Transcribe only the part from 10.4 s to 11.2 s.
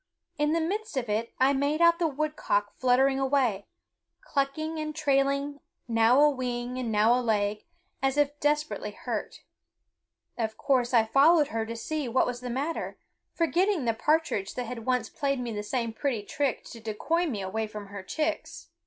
course I